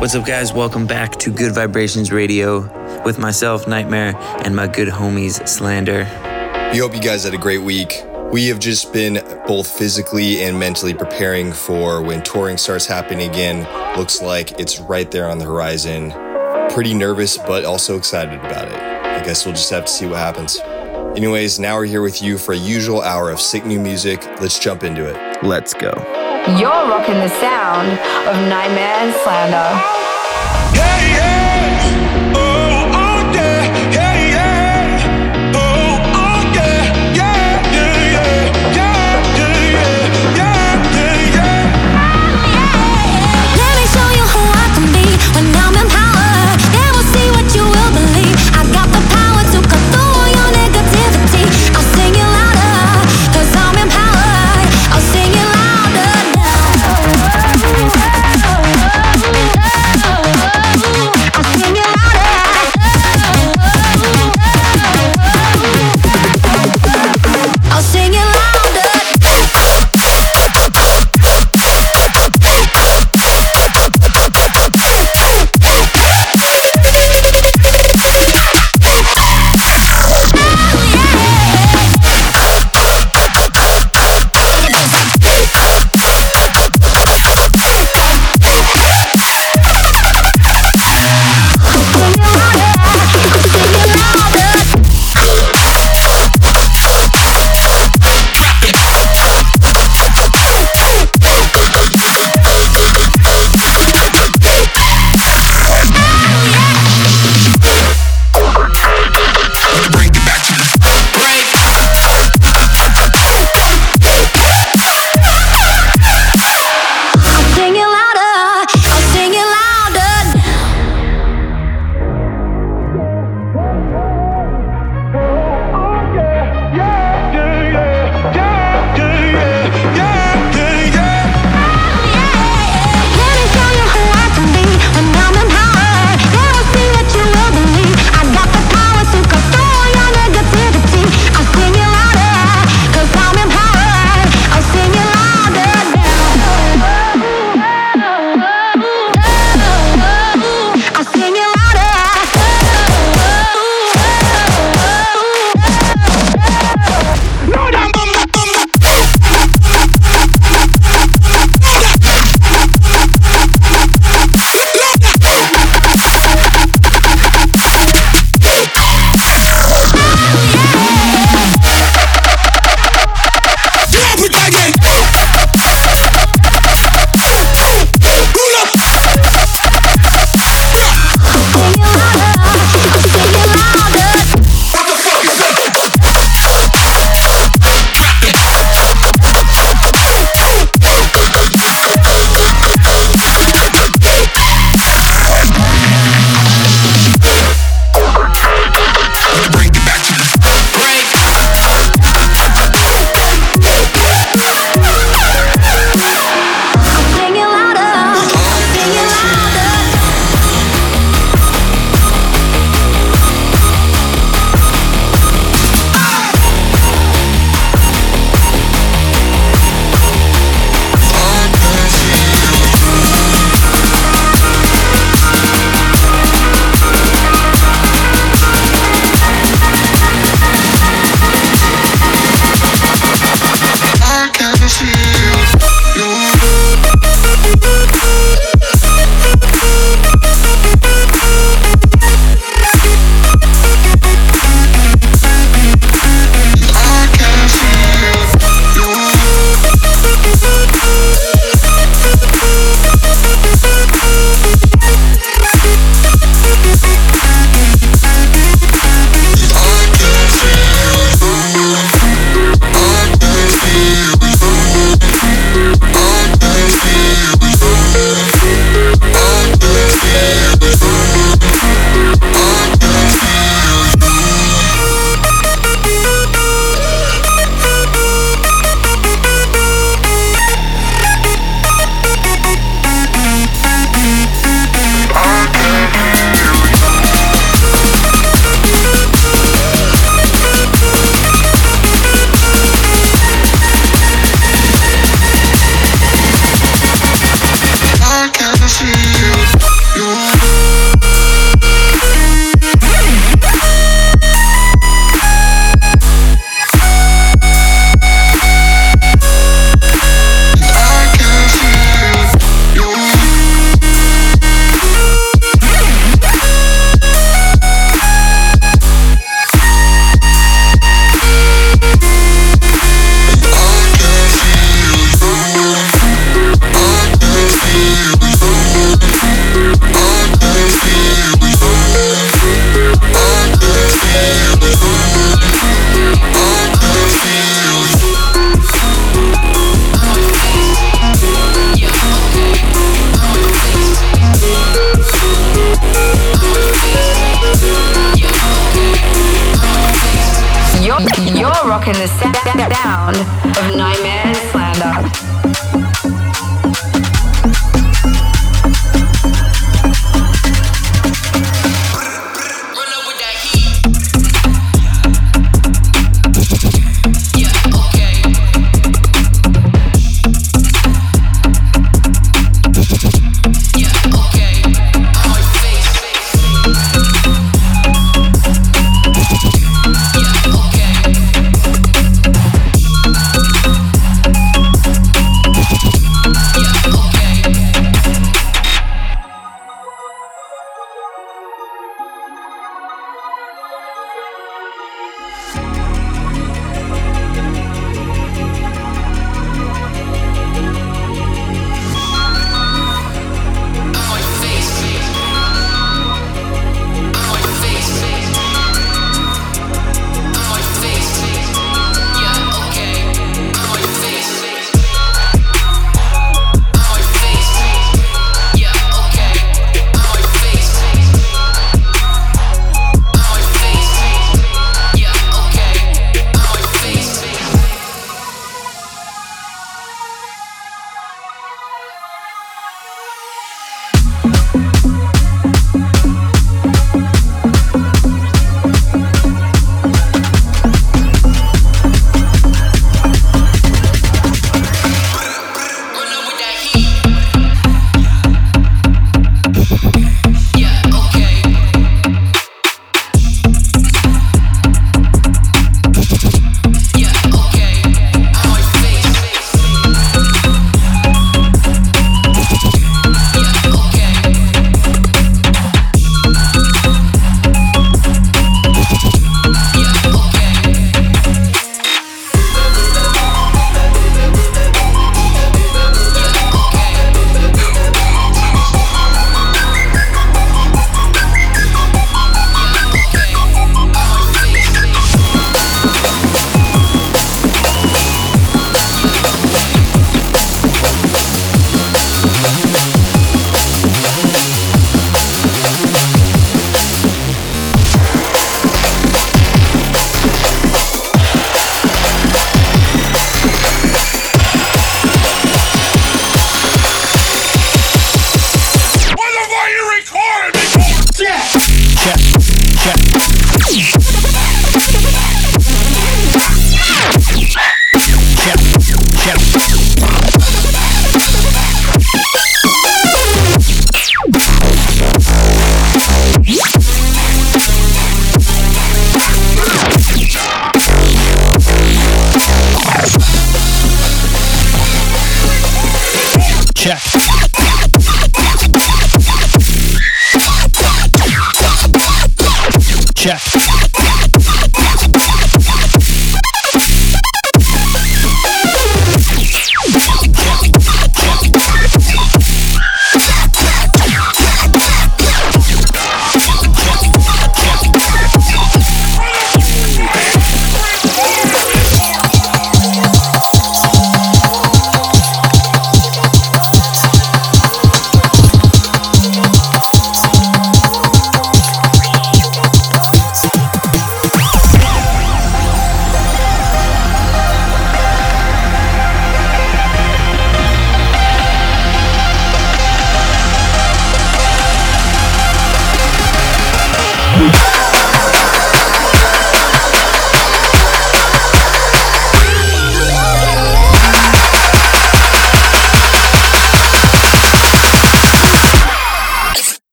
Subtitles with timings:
[0.00, 0.52] What's up, guys?
[0.52, 2.60] Welcome back to Gud Vibrations Radio
[3.04, 6.04] with myself, Nightmare, and my good homies, Slander.
[6.72, 8.09] We hope you guys had a great week.
[8.32, 9.14] We have just been
[9.48, 13.66] both physically and mentally preparing for when touring starts happening again.
[13.98, 16.12] Looks like it's right there on the horizon.
[16.70, 18.74] Pretty nervous, but also excited about it.
[18.74, 20.60] I guess we'll just have to see what happens.
[21.16, 24.24] Anyways, now we're here with you for a usual hour of sick new music.
[24.40, 25.42] Let's jump into it.
[25.42, 25.90] Let's go.
[26.56, 27.90] You're rocking the sound
[28.28, 29.99] of Nightmare and Slander.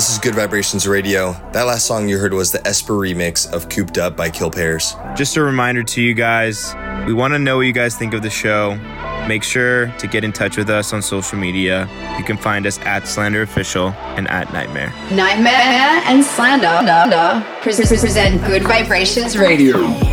[0.00, 1.32] This is Gud Vibrations Radio.
[1.52, 4.94] That last song you heard was the Esper remix of Cooped Up by Kill Paris.
[5.14, 6.74] Just a reminder to you guys
[7.06, 8.76] we want to know what you guys think of the show.
[9.28, 11.86] Make sure to get in touch with us on social media.
[12.16, 14.90] You can find us at Slander Official and at Nightmare.
[15.12, 20.09] Nightmare and Slander present Gud Vibrations Radio.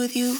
[0.00, 0.39] with you.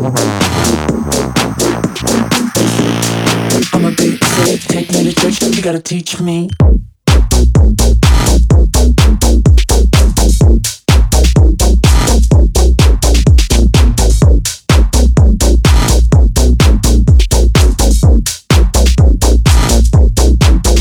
[5.71, 6.49] gotta teach me.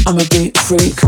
[0.07, 0.99] I'm a beat freak.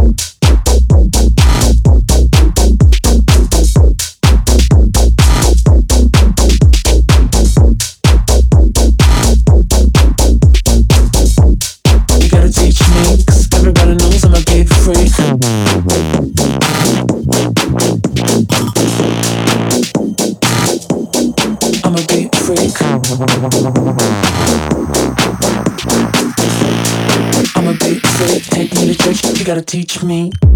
[29.54, 30.51] gotta teach me.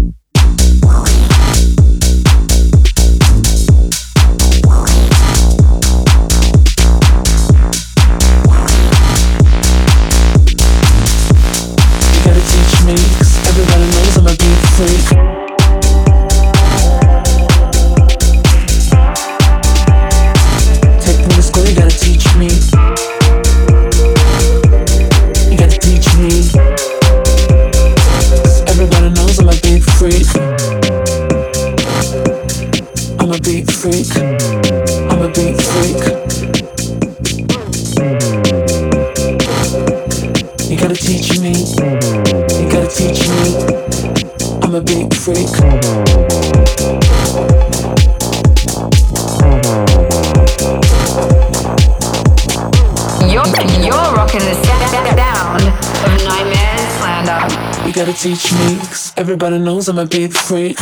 [58.27, 58.75] teach me.
[58.79, 60.77] Cause everybody knows I'm a big freak.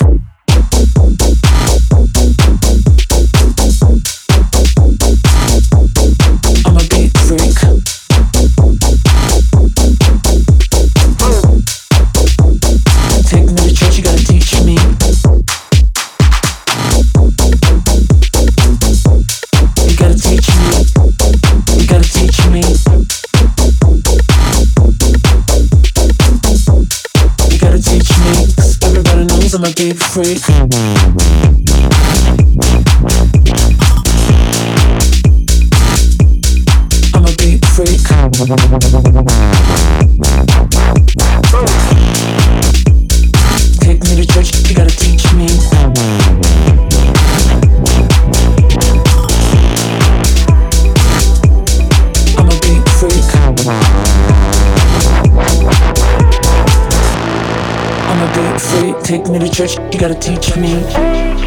[58.15, 58.93] I'ma get free.
[59.03, 61.44] Take me to church, you gotta teach me.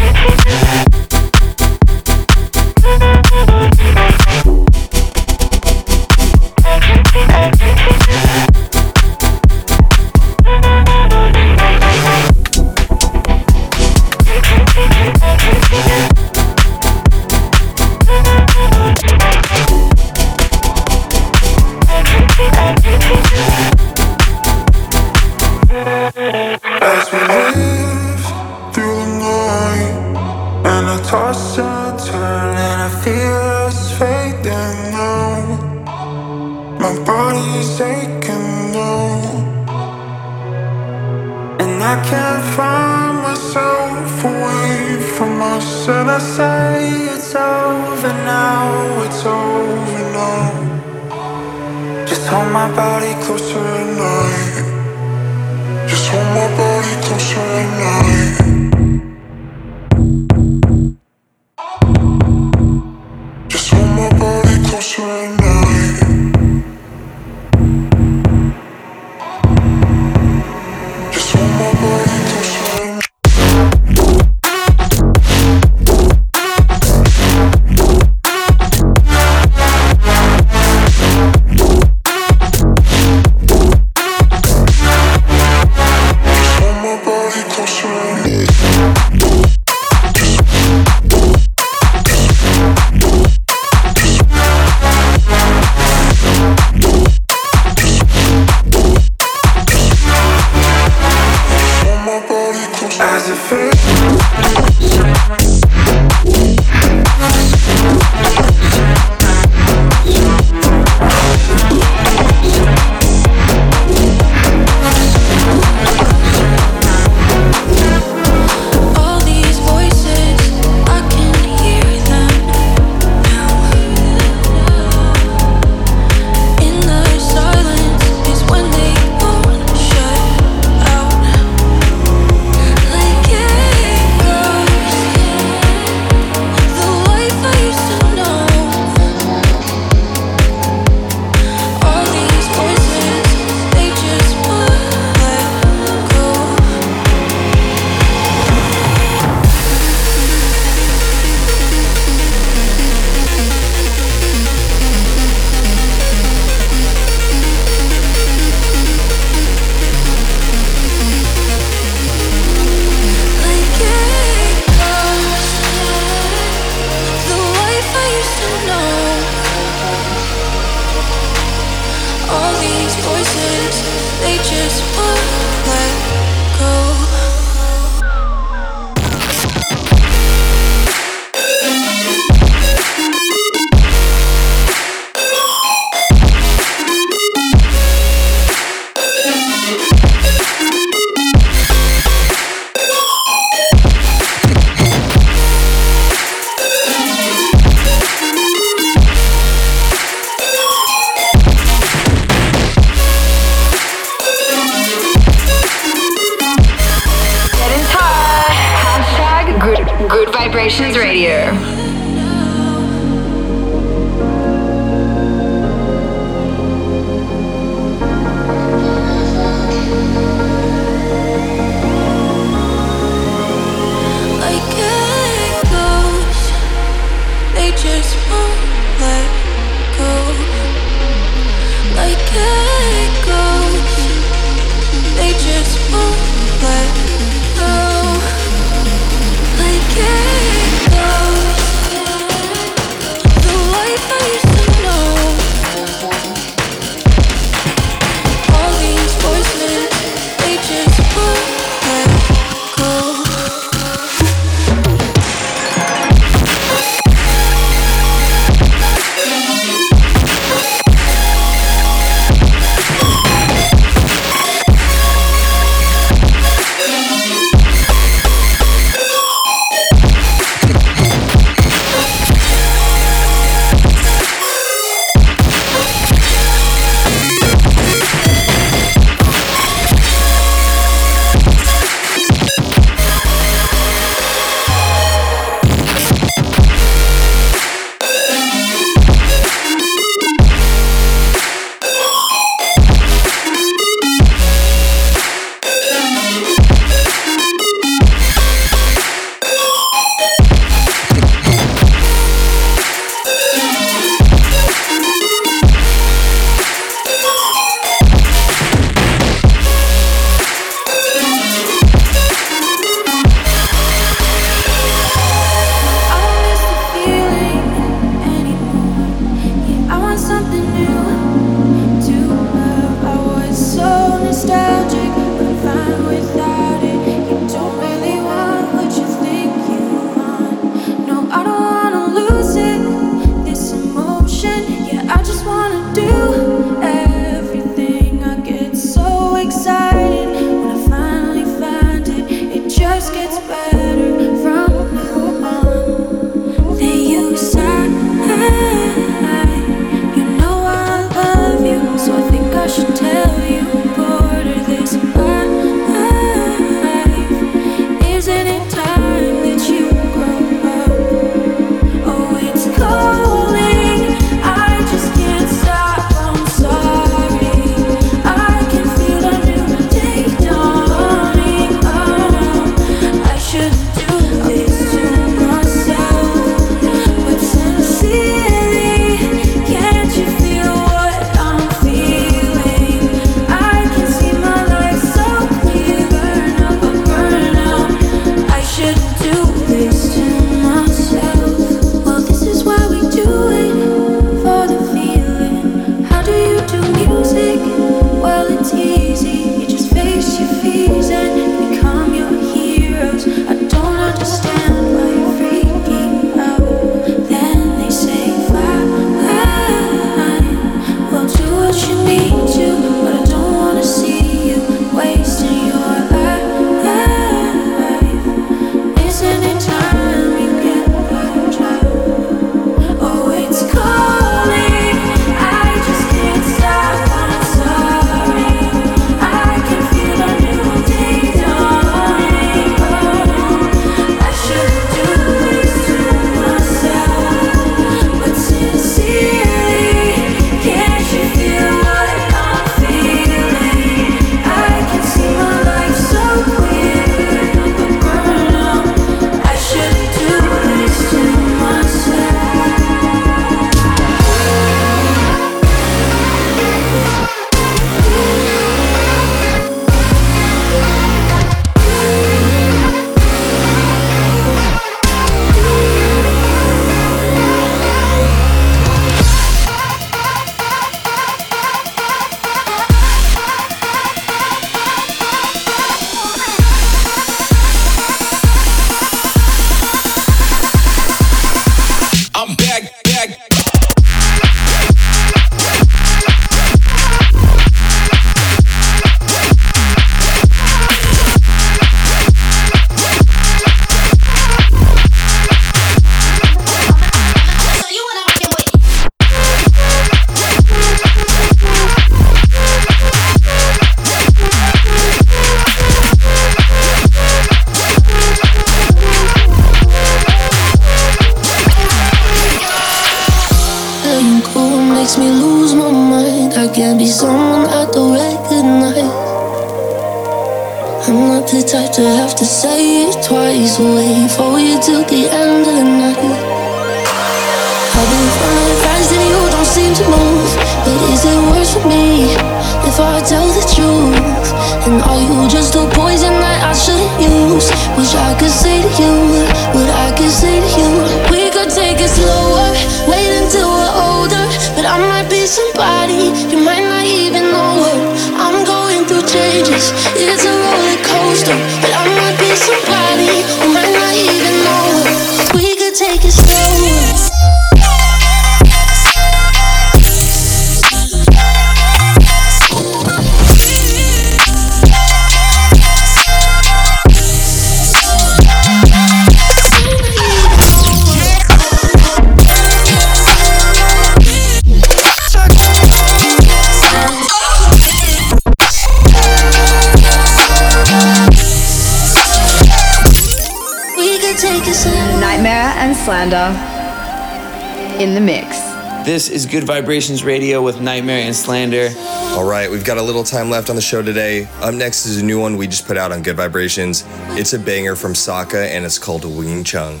[587.98, 588.60] In the mix.
[589.06, 591.88] This is Gud Vibrations Radio with NGHTMRE and Slander.
[592.36, 594.46] All right, we've got a little time left on the show today.
[594.60, 597.04] Up next is a new one we just put out on Gud Vibrations.
[597.30, 600.00] It's a banger from Saka and it's called Wing Chung.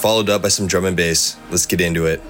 [0.00, 1.36] Followed up by some drum and bass.
[1.48, 2.20] Let's get into it.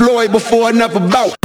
[0.00, 1.36] Floyd before another bout.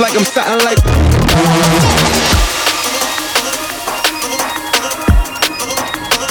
[0.00, 0.82] Like I'm something like.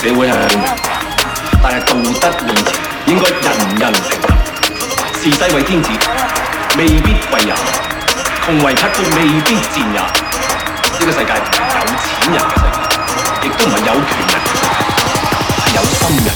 [0.01, 0.27] They 社會
[5.22, 5.90] 時勢為天子，
[6.78, 7.56] 未必為人；
[8.46, 9.96] 窮為乞丐，未必賤人。
[9.96, 14.34] 呢、個世界唔係有錢人嘅世界，亦都唔係有權人，
[15.60, 16.28] 係有心人。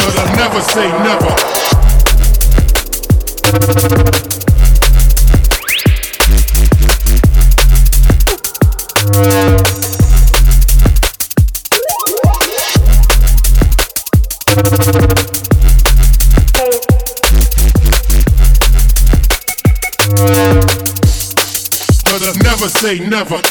[22.66, 23.41] never say never.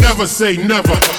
[0.00, 1.15] Never say never.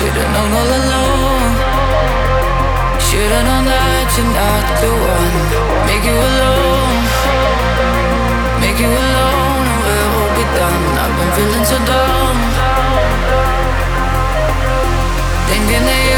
[0.00, 1.52] Should've known all along.
[3.04, 5.36] Should've known that you're not the one.
[5.84, 7.04] Make you alone,
[8.64, 10.84] make you alone, and we'll be done.
[11.04, 12.38] I've been feeling so dumb,
[15.52, 16.09] thinking that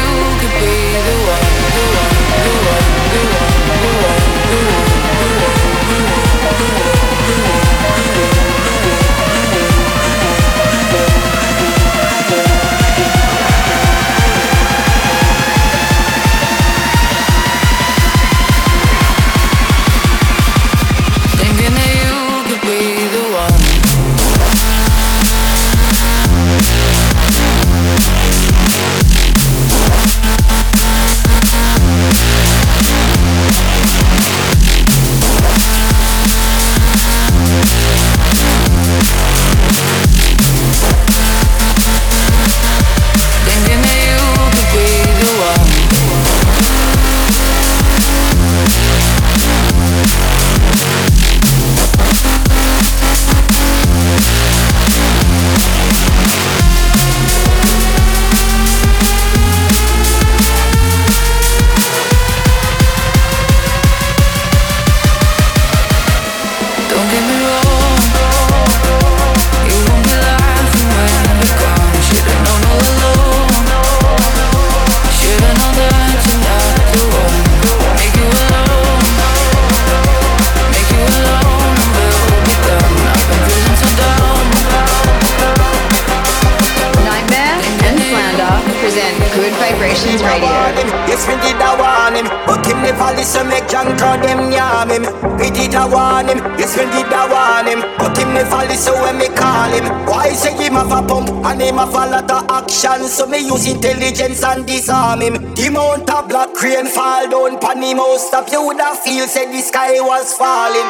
[90.83, 91.07] Radio.
[91.07, 93.47] Yes, we did a warn him, but him never listen.
[93.47, 95.03] Make John call them yam him.
[95.37, 96.39] We did a warn him.
[96.59, 99.85] Yes, we did a warn him, but him never listen when me call him.
[100.05, 103.07] Why say him have a pump and him have a lot of action?
[103.07, 105.53] So me use intelligence and disarm him.
[105.55, 108.27] The mount black crane fall down pan him house.
[108.27, 110.89] Stop you woulda feel say the sky was falling.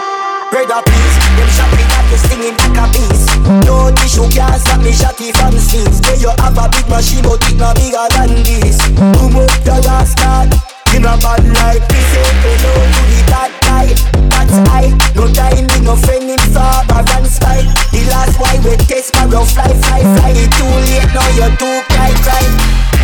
[0.52, 3.26] Brother, please, them that you singing like a beast.
[3.66, 5.98] No tissue can't stop me shotty from scenes.
[5.98, 8.78] Say you have a big machine, but it not bigger than this.
[8.94, 9.50] Boom up
[9.82, 10.54] last start.
[10.94, 13.88] In a bad like this, say hello to the bad guy.
[14.30, 14.94] That's I.
[15.18, 17.66] No time, me no friend in father and spy.
[17.90, 20.38] The last why we test sparrow fly, fly, fly.
[20.38, 22.46] It too late, now you're too cry, cry.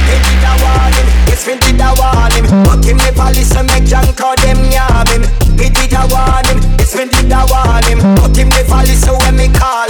[0.06, 2.46] They did a warn him, yes, we did a warn him.
[2.66, 5.26] But him never listen, make John call them yam him.
[5.58, 6.94] We did a warn him, yes,
[7.90, 8.00] him.
[8.16, 9.89] But him never listen when me call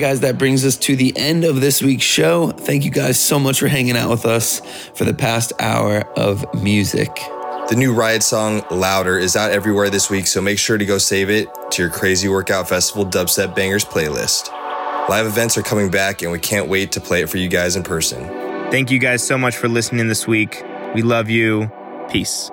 [0.00, 2.50] guys, that brings us to the end of this week's show.
[2.50, 4.60] Thank you guys so much for hanging out with us
[4.94, 7.14] for the past hour of music.
[7.68, 10.98] The new Riot song, Louder, is out everywhere this week, so make sure to go
[10.98, 14.48] save it to your Crazy Workout Festival Dubstep Bangers playlist.
[15.08, 17.76] Live events are coming back, and we can't wait to play it for you guys
[17.76, 18.26] in person.
[18.70, 20.64] Thank you guys so much for listening this week.
[20.94, 21.70] We love you.
[22.10, 22.50] Peace.